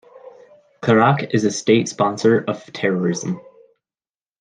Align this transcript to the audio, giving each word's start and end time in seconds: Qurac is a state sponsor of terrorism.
Qurac 0.81 1.29
is 1.31 1.45
a 1.45 1.51
state 1.51 1.87
sponsor 1.87 2.39
of 2.47 2.65
terrorism. 2.73 3.39